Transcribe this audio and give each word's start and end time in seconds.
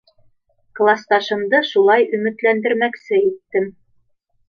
—Класташымды 0.79 1.61
шулай 1.73 2.09
өмөтләндермәксе 2.19 3.25
иттем. 3.31 3.73